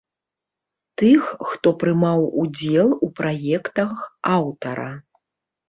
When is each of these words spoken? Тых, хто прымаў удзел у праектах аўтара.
Тых, 1.01 1.23
хто 1.49 1.67
прымаў 1.83 2.25
удзел 2.45 2.89
у 3.09 3.13
праектах 3.21 3.95
аўтара. 4.41 4.91